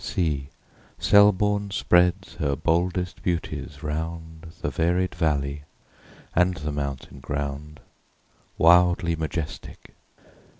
[0.03, 0.49] See,
[0.97, 5.65] Selborne spreads her boldest beauties round The varied valley,
[6.35, 7.79] and the mountain ground,
[8.57, 9.93] Wildly majestic